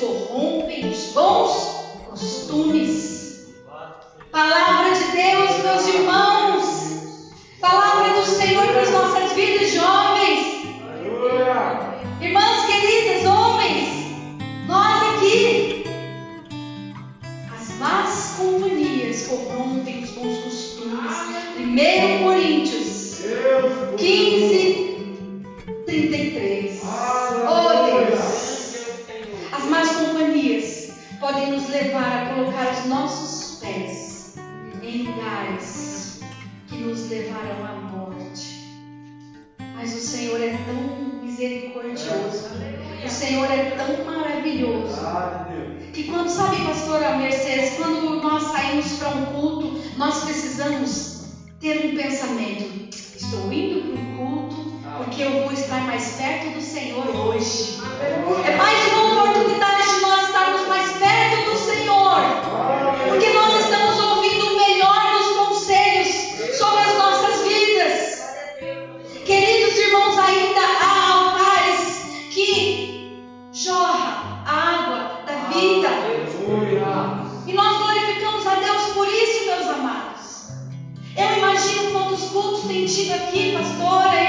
aqui, 83.14 83.54
pastora, 83.54 84.16
é 84.16 84.23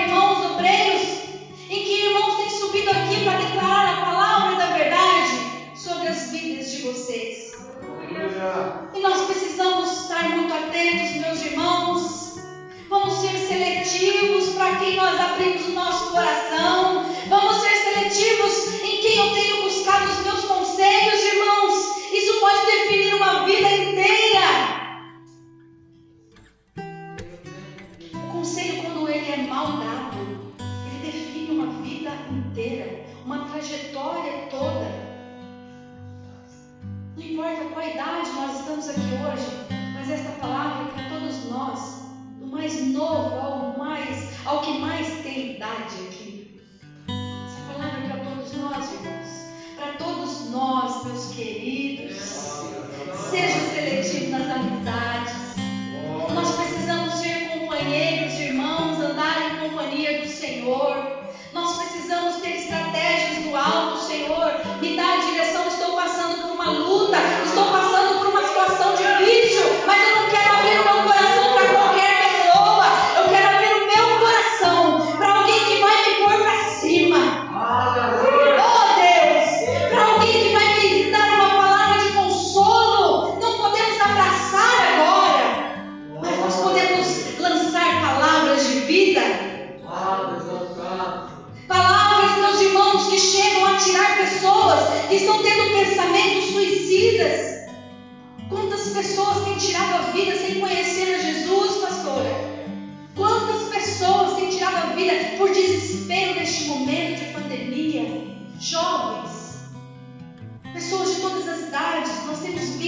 queridos. 51.34 52.16
Seja 53.30 53.60
seletivo 53.74 54.30
nas 54.30 54.50
amizades. 54.50 55.13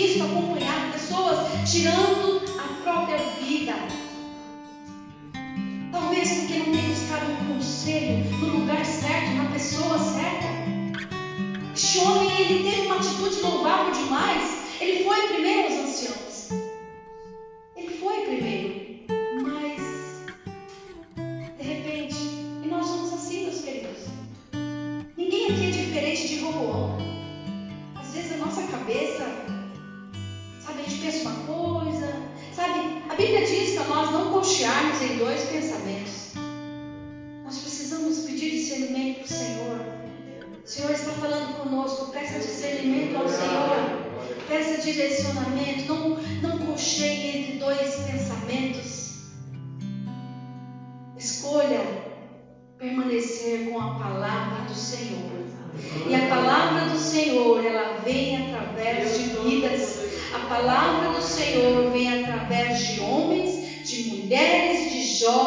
visto, 0.07 0.23
acompanhar 0.23 0.93
pessoas 0.93 1.49
tirando 1.71 2.41
a 2.59 2.83
própria 2.83 3.19
vida. 3.41 3.75
Talvez 5.91 6.31
porque 6.31 6.59
não 6.59 6.67
tenha 6.67 6.89
buscado 6.89 7.33
um 7.33 7.55
conselho 7.55 8.25
no 8.39 8.61
lugar 8.61 8.85
certo, 8.85 9.31
na 9.33 9.51
pessoa 9.51 9.99
certa. 9.99 10.47
Este 11.75 11.99
homem, 11.99 12.31
ele 12.41 12.71
teve 12.71 12.87
uma 12.87 12.97
atitude 12.97 13.41
louvável 13.41 13.93
demais. 13.93 14.67
Ele 14.81 15.05
foi 15.05 15.29
primeiro 15.29 15.69
aos 15.69 15.86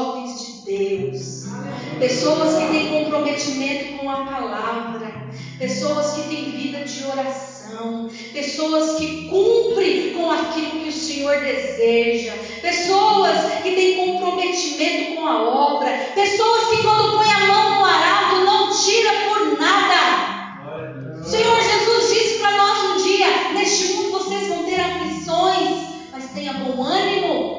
jovens 0.10 0.46
de 0.46 0.52
Deus, 0.66 1.46
pessoas 2.00 2.58
que 2.58 2.68
têm 2.70 2.90
comprometimento 2.90 3.98
com 3.98 4.10
a 4.10 4.26
palavra, 4.26 5.30
pessoas 5.60 6.14
que 6.14 6.30
têm 6.30 6.52
vida 6.52 6.80
de 6.80 7.04
oração, 7.06 8.10
pessoas 8.34 8.98
que 8.98 9.30
cumprem 9.30 10.14
com 10.14 10.32
aquilo 10.32 10.82
que 10.82 10.90
o 10.90 10.92
Senhor 10.92 11.40
deseja, 11.42 12.34
pessoas 12.62 13.54
que 13.62 13.72
têm 13.72 13.98
comprometimento 13.98 15.16
com 15.16 15.28
a 15.28 15.44
obra, 15.44 15.92
pessoas 16.16 16.70
que 16.70 16.84
quando 16.84 17.18
põe 17.18 17.32
a 17.32 17.48
mão 17.48 17.80
no 17.80 17.86
arado 17.86 18.46
não 18.46 18.72
tira 18.72 19.12
por 19.28 19.60
nada. 19.60 21.20
O 21.22 21.24
Senhor 21.24 21.62
Jesus 21.62 22.14
disse 22.14 22.40
para 22.40 22.58
nós 22.58 22.84
um 22.92 23.04
dia: 23.04 23.54
neste 23.54 23.94
mundo 23.94 24.12
vocês 24.14 24.48
vão 24.48 24.64
ter 24.64 24.80
aflições, 24.80 26.10
mas 26.12 26.32
tenha 26.32 26.54
bom 26.54 26.82
ânimo. 26.82 27.59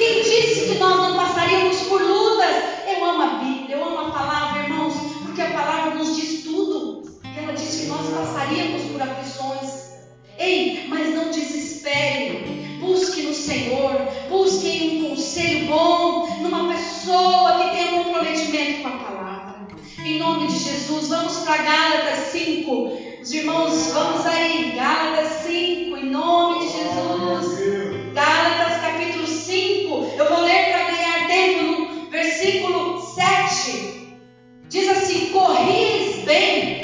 Quem 0.00 0.22
disse 0.22 0.64
que 0.64 0.78
nós 0.78 0.96
não 0.96 1.14
passaríamos 1.14 1.76
por 1.82 2.00
lutas? 2.00 2.56
Eu 2.88 3.04
amo 3.04 3.22
a 3.22 3.26
Bíblia, 3.44 3.76
eu 3.76 3.84
amo 3.84 3.98
a 3.98 4.10
palavra, 4.10 4.62
irmãos, 4.62 4.94
porque 5.22 5.42
a 5.42 5.50
palavra 5.50 5.94
nos 5.94 6.16
diz 6.16 6.42
tudo. 6.42 7.02
Ela 7.36 7.52
diz 7.52 7.80
que 7.80 7.86
nós 7.88 8.08
passaríamos 8.08 8.80
por 8.84 9.02
aflições. 9.02 9.90
Ei, 10.38 10.86
mas 10.88 11.14
não 11.14 11.30
desespere. 11.30 12.78
Busque 12.80 13.24
no 13.24 13.34
Senhor, 13.34 13.92
busque 14.30 15.02
um 15.04 15.10
conselho 15.10 15.66
bom 15.66 16.28
numa 16.40 16.72
pessoa 16.72 17.58
que 17.58 17.76
tenha 17.76 18.00
um 18.00 18.04
comprometimento 18.04 18.80
com 18.80 18.88
a 18.88 18.92
palavra. 18.92 19.68
Em 20.02 20.18
nome 20.18 20.46
de 20.46 20.60
Jesus, 20.60 21.08
vamos 21.08 21.36
para 21.40 21.58
Gálatas 21.58 22.28
5. 22.32 22.92
Os 23.20 23.30
irmãos, 23.34 23.92
vamos 23.92 24.24
aí, 24.24 24.72
Gálatas 24.74 25.42
5, 25.42 25.94
em 25.98 26.06
nome 26.06 26.60
de 26.60 26.72
Jesus. 26.72 27.60
Gálatas 28.14 28.60
capítulo 28.60 28.64
5. 28.64 28.69
Eu 30.20 30.28
vou 30.28 30.44
ler 30.44 30.66
para 30.66 30.84
ganhar 30.84 31.26
tempo 31.28 31.62
no 31.62 32.10
versículo 32.10 33.00
7. 33.00 34.04
Diz 34.68 34.86
assim: 34.90 35.30
Corris 35.30 36.18
bem. 36.26 36.79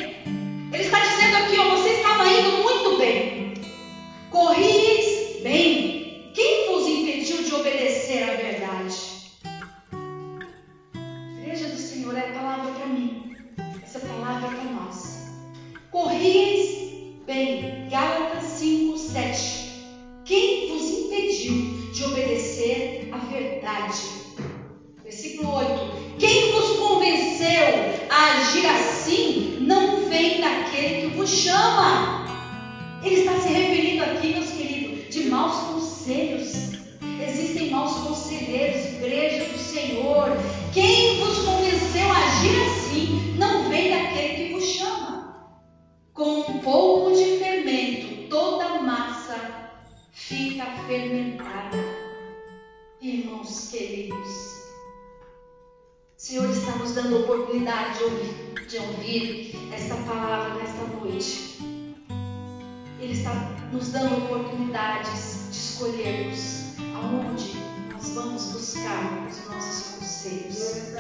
Escolhermos 66.37 66.75
aonde 66.95 67.57
nós 67.93 68.11
vamos 68.11 68.45
buscar 68.53 69.27
os 69.29 69.49
nossos 69.49 69.97
conselhos. 69.97 70.93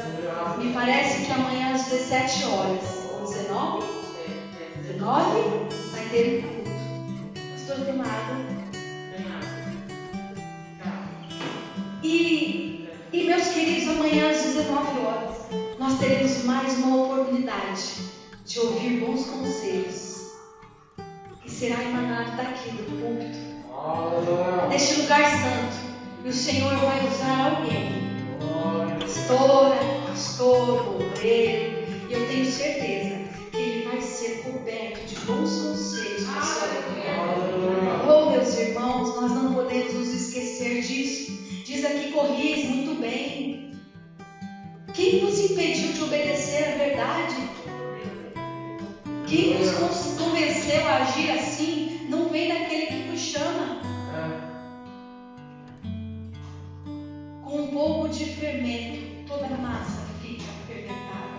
Me 0.58 0.72
parece 0.72 1.26
que 1.26 1.32
amanhã 1.32 1.74
às 1.74 1.84
17 1.84 2.44
horas, 2.46 2.82
ou 3.12 3.26
19, 3.26 3.86
19 4.82 5.40
vai 5.92 6.08
ter 6.08 6.38
um 6.38 6.42
culto. 6.42 6.70
Pastor 7.52 7.76
água. 8.00 8.56
E, 12.02 12.88
e 13.12 13.24
meus 13.24 13.48
queridos, 13.48 13.88
amanhã 13.88 14.30
às 14.30 14.42
19 14.42 15.00
horas 15.00 15.36
nós 15.78 15.98
teremos 15.98 16.44
mais 16.44 16.78
uma 16.78 17.04
oportunidade 17.04 17.94
de 18.44 18.60
ouvir 18.60 19.00
bons 19.00 19.26
conselhos 19.26 20.16
que 21.42 21.50
será 21.50 21.82
emanado 21.82 22.36
daqui 22.36 22.70
do 22.70 23.00
púlpito, 23.00 23.45
neste 24.68 25.00
lugar 25.02 25.24
santo. 25.30 25.86
E 26.24 26.28
o 26.28 26.32
Senhor 26.32 26.76
vai 26.76 27.06
usar 27.06 27.56
alguém, 27.56 28.06
pastora, 28.98 29.76
pastor, 30.08 30.96
obreiro, 30.96 31.86
e 32.08 32.12
eu 32.12 32.26
tenho 32.26 32.44
certeza 32.44 33.16
que 33.52 33.56
ele 33.56 33.88
vai 33.88 34.02
ser 34.02 34.42
coberto 34.42 35.06
de 35.06 35.14
bons 35.20 35.62
conselhos 35.62 36.24
para 36.24 36.40
a 36.40 36.44
sua. 36.44 36.68
Oh, 38.08 38.30
meus 38.30 38.58
irmãos, 38.58 39.14
nós 39.20 39.32
não 39.32 39.54
podemos 39.54 39.94
nos 39.94 40.08
esquecer 40.08 40.82
disso. 40.82 41.32
Diz 41.64 41.84
aqui 41.84 42.10
Corris, 42.10 42.64
muito 42.64 43.00
bem. 43.00 43.72
Quem 44.94 45.22
nos 45.22 45.38
impediu 45.38 45.92
de 45.92 46.02
obedecer 46.02 46.74
à 46.74 46.76
verdade? 46.76 47.36
Quem 49.28 49.58
nos 49.58 49.70
convenceu 50.18 50.86
a 50.86 51.02
agir 51.02 51.30
assim 51.30 52.06
não 52.08 52.28
vem 52.28 52.48
daquele 52.48 52.86
que 52.86 53.05
chama. 53.16 53.80
Com 57.42 57.62
um 57.62 57.68
pouco 57.68 58.08
de 58.08 58.24
fermento, 58.26 59.26
toda 59.26 59.46
a 59.46 59.58
massa 59.58 60.02
fica 60.20 60.44
fermentada. 60.66 61.36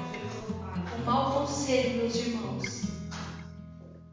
O 0.98 1.06
mau 1.06 1.32
conselho, 1.34 1.98
meus 1.98 2.16
irmãos, 2.16 2.82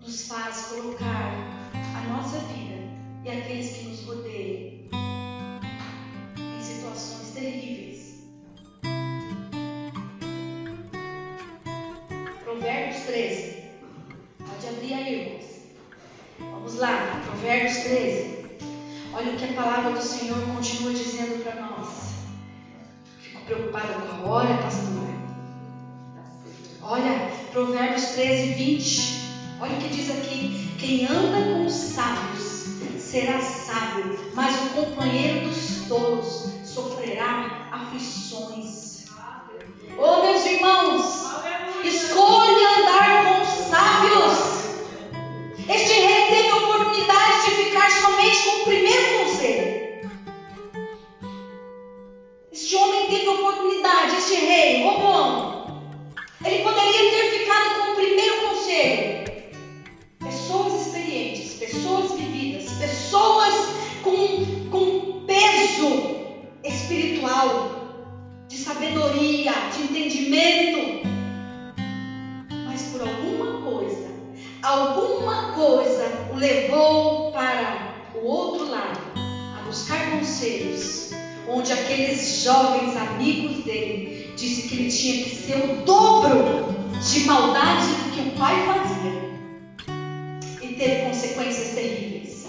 nos 0.00 0.28
faz 0.28 0.66
colocar 0.66 1.32
a 1.72 2.08
nossa 2.08 2.38
vida 2.40 2.82
e 3.24 3.30
aqueles 3.30 3.76
que 3.76 3.84
nos 3.88 4.04
rodeiam 4.04 4.84
em 6.38 6.62
situações 6.62 7.30
terríveis. 7.30 7.83
Vamos 16.74 16.90
lá, 16.90 17.22
Provérbios 17.24 17.76
13. 17.84 18.46
Olha 19.12 19.32
o 19.32 19.36
que 19.36 19.44
a 19.44 19.62
palavra 19.62 19.92
do 19.92 20.02
Senhor 20.02 20.36
continua 20.56 20.92
dizendo 20.92 21.44
para 21.44 21.54
nós. 21.60 21.88
Fico 23.20 23.44
preocupada 23.44 23.94
com 23.94 24.26
a 24.26 24.28
hora, 24.28 24.54
pastor. 24.56 25.08
Olha, 26.82 27.30
Provérbios 27.52 28.06
13, 28.06 28.54
20. 28.54 29.20
Olha 29.60 29.72
o 29.72 29.80
que 29.82 29.88
diz 29.88 30.10
aqui: 30.10 30.74
Quem 30.80 31.06
anda 31.06 31.44
com 31.44 31.64
os 31.64 31.72
sábios 31.72 32.66
será 32.98 33.40
sábio, 33.40 34.18
mas 34.34 34.56
o 34.56 34.70
companheiro 34.70 35.48
dos 35.48 35.86
tolos 35.88 36.54
sofrerá 36.64 37.68
aflições. 37.70 39.04
Oh, 39.96 40.22
meus 40.22 40.44
irmãos, 40.44 41.04
escolha 41.84 42.63
ficar 47.84 47.90
somente 47.90 48.42
com 48.44 48.50
o 48.50 48.64
primeiro 48.64 49.18
conselho. 49.18 49.84
Este 52.52 52.76
homem 52.76 53.08
teve 53.08 53.28
oportunidade, 53.28 54.16
este 54.16 54.34
rei, 54.36 54.84
Roboão. 54.84 55.82
Ele 56.44 56.62
poderia 56.62 57.10
ter 57.10 57.38
ficado 57.38 57.74
com 57.80 57.92
o 57.92 57.94
primeiro 57.96 58.48
conselho. 58.48 59.13
tinha 85.04 85.24
que 85.24 85.36
ser 85.36 85.56
o 85.58 85.84
dobro 85.84 86.64
de 86.98 87.20
maldade 87.26 87.88
do 87.88 88.10
que 88.12 88.20
o 88.20 88.38
pai 88.38 88.64
fazia. 88.64 89.12
E 90.62 90.74
teve 90.76 91.02
consequências 91.04 91.74
terríveis. 91.74 92.48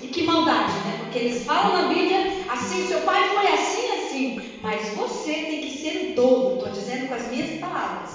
E 0.00 0.06
que 0.06 0.22
maldade, 0.22 0.72
né? 0.84 0.98
Porque 1.00 1.18
eles 1.18 1.44
falam 1.44 1.82
na 1.82 1.88
Bíblia 1.88 2.44
assim: 2.48 2.86
seu 2.86 3.00
pai 3.00 3.28
foi 3.30 3.48
assim, 3.48 3.90
assim. 3.90 4.58
Mas 4.62 4.88
você 4.90 5.32
tem 5.32 5.62
que 5.62 5.78
ser 5.78 6.12
o 6.12 6.14
dobro. 6.14 6.58
Estou 6.58 6.70
dizendo 6.70 7.08
com 7.08 7.14
as 7.14 7.28
minhas 7.28 7.58
palavras. 7.58 8.10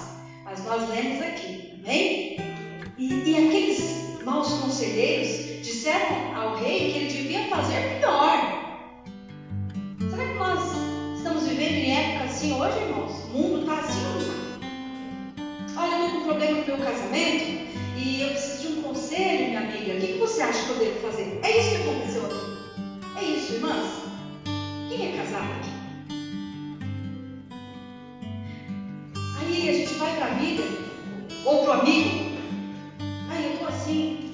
Mas 0.46 0.64
nós 0.64 0.88
lemos 0.88 1.20
aqui, 1.20 1.82
amém? 1.84 2.38
E, 2.96 3.30
e 3.30 3.46
aqueles 3.46 4.22
maus 4.24 4.48
conselheiros 4.54 5.62
disseram 5.62 6.34
ao 6.34 6.56
rei 6.56 6.92
que 6.92 6.98
ele 6.98 7.10
devia 7.10 7.46
fazer 7.48 7.98
pior. 8.00 8.80
Será 10.10 10.26
que 10.26 10.38
nós 10.38 10.89
em 11.70 11.96
época 11.96 12.24
assim 12.24 12.52
hoje, 12.52 12.78
irmãos? 12.78 13.12
O 13.24 13.38
mundo 13.38 13.60
está 13.60 13.80
assim 13.80 14.04
ou 14.06 14.14
não? 14.20 14.40
Olha, 15.82 15.94
eu 15.94 16.06
estou 16.06 16.20
com 16.20 16.26
problema 16.26 16.58
no 16.60 16.66
meu 16.66 16.78
casamento 16.78 17.44
e 17.96 18.22
eu 18.22 18.28
preciso 18.30 18.60
de 18.60 18.78
um 18.78 18.82
conselho, 18.82 19.48
minha 19.48 19.60
amiga. 19.60 19.94
O 19.94 20.00
que, 20.00 20.06
que 20.08 20.18
você 20.18 20.42
acha 20.42 20.64
que 20.64 20.70
eu 20.70 20.76
devo 20.76 21.00
fazer? 21.00 21.40
É 21.42 21.58
isso 21.58 21.70
que 21.70 21.88
aconteceu 21.88 22.26
aqui. 22.26 22.60
É 23.18 23.24
isso, 23.24 23.54
irmãs. 23.54 24.02
Quem 24.88 25.08
é 25.08 25.16
casado 25.16 25.48
aqui? 25.58 25.70
Aí 29.40 29.68
a 29.68 29.72
gente 29.72 29.94
vai 29.94 30.16
para 30.16 30.26
a 30.26 30.34
vida 30.34 30.62
ou 31.44 31.64
para 31.64 31.70
o 31.70 31.80
amigo. 31.80 32.30
Aí 33.30 33.44
eu 33.44 33.52
estou 33.52 33.68
assim, 33.68 34.29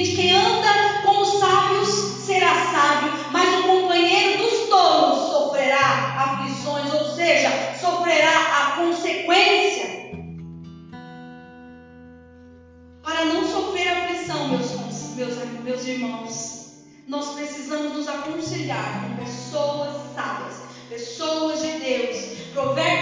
Quem 0.00 0.14
que 0.14 0.30
anda 0.30 1.02
com 1.04 1.20
os 1.20 1.40
sábios 1.40 1.88
será 2.24 2.54
sábio, 2.72 3.12
mas 3.32 3.60
o 3.60 3.62
companheiro 3.64 4.38
dos 4.38 4.70
tolos 4.70 5.28
sofrerá 5.28 6.14
aflições, 6.16 6.90
ou 6.94 7.04
seja, 7.14 7.50
sofrerá 7.78 8.30
a 8.30 8.76
consequência. 8.76 10.10
Para 13.02 13.26
não 13.26 13.46
sofrer 13.46 13.88
aflição, 13.88 14.48
meus, 14.48 14.72
meus, 15.16 15.34
meus 15.64 15.84
irmãos, 15.84 16.70
nós 17.06 17.34
precisamos 17.34 17.92
nos 17.92 18.08
aconselhar 18.08 19.02
com 19.02 19.22
pessoas 19.22 20.14
sábias, 20.14 20.62
pessoas 20.88 21.60
de 21.60 21.72
Deus. 21.72 22.40
Provérbios 22.54 22.99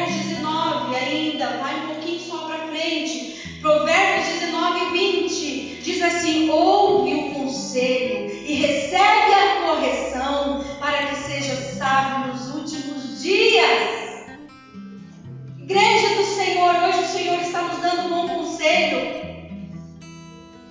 Senhor 17.19 17.41
está 17.41 17.63
nos 17.63 17.79
dando 17.81 18.03
um 18.03 18.11
bom 18.11 18.29
conselho. 18.29 19.59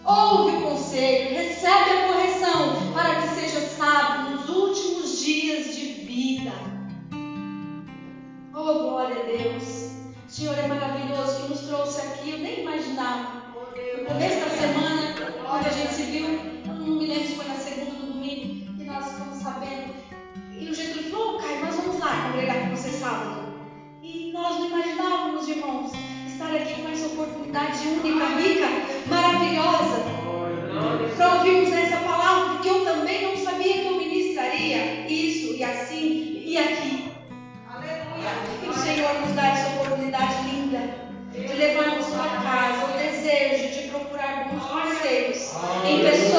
Ouve 0.05 0.55
o 0.55 0.62
conselho, 0.62 1.36
recebe 1.36 1.89
a 1.91 2.07
correção, 2.07 2.93
para 2.93 3.21
que 3.21 3.27
seja 3.36 3.67
sábio 3.67 4.31
nos 4.31 4.47
últimos 4.47 5.19
dias 5.19 5.75
de 5.75 5.88
vida. 6.05 6.53
Oh, 8.53 8.63
glória 8.63 9.17
a 9.21 9.25
Deus! 9.25 9.91
O 10.25 10.31
Senhor 10.31 10.57
é 10.57 10.67
maravilhoso 10.67 11.41
que 11.41 11.49
nos 11.49 11.60
trouxe 11.67 11.99
aqui, 11.99 12.29
eu 12.29 12.38
nem 12.38 12.62
imaginava. 12.62 13.45
No 13.97 14.05
começo 14.05 14.39
da 14.39 14.49
semana, 14.49 15.15
quando 15.45 15.65
a 15.65 15.69
gente 15.69 15.93
se 15.93 16.03
viu, 16.03 16.29
não 16.65 16.95
me 16.95 17.07
lembro 17.07 17.27
se 17.27 17.36
foi 17.36 17.45
na 17.45 17.55
segunda 17.55 17.91
ou 17.91 18.05
no 18.05 18.13
domingo, 18.13 18.73
que 18.77 18.86
nós 18.86 19.05
ficamos 19.05 19.43
sabendo. 19.43 19.93
E 20.57 20.69
o 20.69 20.73
Getúlio 20.73 21.12
falou, 21.12 21.36
oh, 21.36 21.39
Caio, 21.39 21.65
nós 21.65 21.75
vamos 21.75 21.99
lá 21.99 22.29
congregar 22.29 22.62
com 22.62 22.75
você 22.77 22.89
sábado. 22.91 23.53
E 24.01 24.31
nós 24.31 24.60
não 24.60 24.67
imaginávamos, 24.67 25.49
irmãos, 25.49 25.91
estar 26.38 26.56
aqui 26.56 26.80
com 26.84 26.91
essa 26.91 27.08
oportunidade 27.08 27.88
única, 27.88 28.26
rica, 28.38 28.67
maravilhosa, 29.08 30.06
para 31.17 31.34
ouvirmos 31.34 31.73
essa 31.73 31.97
palavra, 31.97 32.54
porque 32.54 32.69
eu 32.69 32.86
também 32.86 33.23
não 33.23 33.36
sabia 33.36 33.73
que 33.73 33.88
eu 33.88 33.97
ministraria 33.97 35.08
isso 35.10 35.56
e 35.56 35.63
assim 35.63 36.43
e 36.45 36.56
aqui. 36.56 37.12
Aleluia. 37.67 38.30
E 38.63 38.69
o 38.69 38.73
Senhor 38.73 39.19
nos 39.19 39.32
dá 39.32 39.47
essa 39.47 39.82
oportunidade 39.82 40.47
linda 40.47 41.08
de 41.32 41.54
levarmos 41.54 42.06
para 42.06 42.41
casa 42.43 42.86
o 42.86 42.97
desejo 43.00 43.82
de 43.82 43.88
procurar 43.88 44.50
bons 44.50 44.63
parceiros 44.63 45.54
em 45.88 46.02
pessoas. 46.04 46.37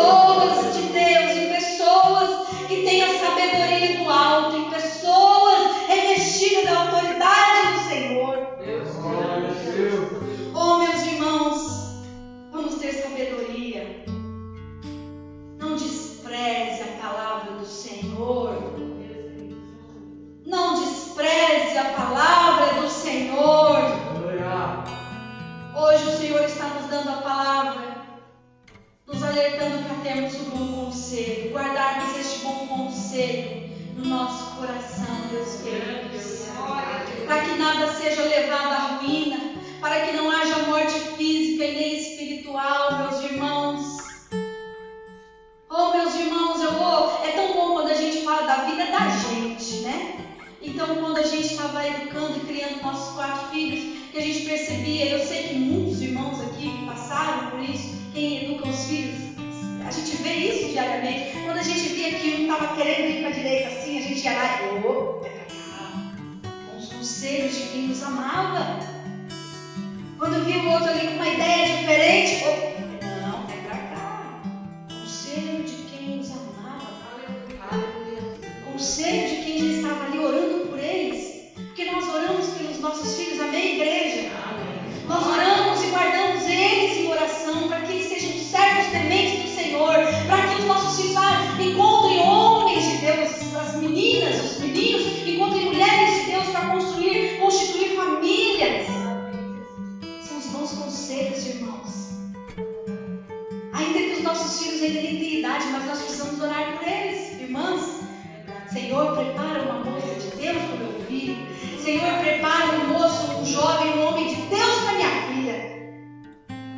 Senhor, 108.98 109.14
prepara 109.14 109.62
uma 109.62 109.84
moça 109.84 110.08
de 110.08 110.37
Deus 110.37 110.56
para 110.56 110.74
o 110.74 110.78
meu 110.78 111.06
filho. 111.06 111.37
Senhor, 111.80 112.18
prepara 112.18 112.80
um 112.80 112.88
moço, 112.88 113.30
um 113.30 113.46
jovem, 113.46 113.96
um 113.96 114.08
homem 114.08 114.26
de 114.26 114.42
Deus 114.42 114.80
para 114.80 114.94
minha 114.94 115.22
filha. 115.28 115.94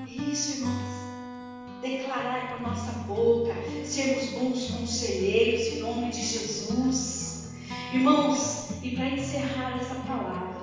E 0.07 0.31
isso, 0.31 0.59
irmãos. 0.59 1.81
Declarar 1.81 2.49
com 2.49 2.67
a 2.67 2.69
nossa 2.69 2.93
boca, 3.07 3.55
sermos 3.87 4.25
bons 4.33 4.71
conselheiros 4.71 5.67
em 5.69 5.81
nome 5.81 6.11
de 6.11 6.21
Jesus. 6.21 7.55
Irmãos, 7.95 8.69
e 8.83 8.91
para 8.91 9.09
encerrar 9.09 9.79
essa 9.81 9.95
palavra, 9.95 10.61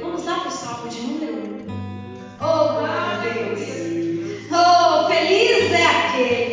vamos 0.00 0.24
lá 0.24 0.38
para 0.38 0.48
o 0.48 0.52
salmo 0.52 0.88
de 0.88 1.00
número 1.00 1.32
1. 1.32 1.66
Oh, 2.40 2.74
glória 2.74 2.86
a 2.86 3.18
Deus! 3.24 3.60
Oh, 4.52 5.08
feliz 5.08 5.72
é 5.72 5.84
aquele! 5.84 6.43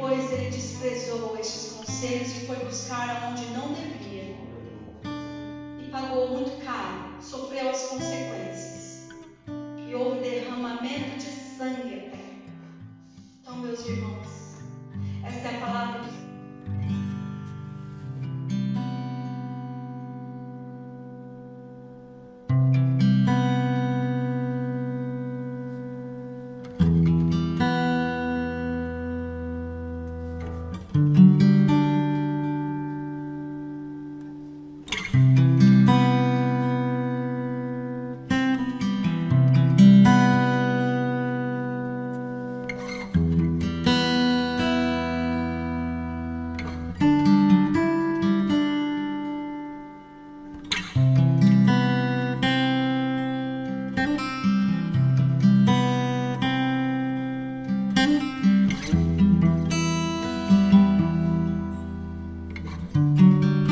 depois 0.00 0.32
ele 0.32 0.48
desprezou 0.48 1.36
estes 1.38 1.72
conselhos 1.72 2.32
e 2.32 2.46
foi 2.46 2.56
buscar 2.56 3.22
aonde 3.22 3.44
não 3.50 3.74
devia. 3.74 4.34
E 5.78 5.90
pagou 5.90 6.28
muito 6.30 6.64
caro, 6.64 7.20
sofreu 7.20 7.68
as 7.68 7.82
consequências. 7.82 9.10
E 9.86 9.94
houve 9.94 10.20
derramamento 10.20 11.18
de 11.18 11.26
sangue 11.26 12.06
até. 12.06 12.18
Então, 13.42 13.56
meus 13.58 13.84
irmãos, 13.84 14.39